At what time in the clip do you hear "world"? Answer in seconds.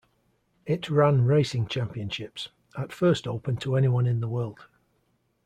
4.27-4.65